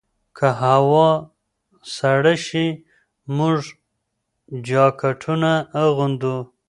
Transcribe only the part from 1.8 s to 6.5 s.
سړه شي، موږ جاکټونه اغوندو.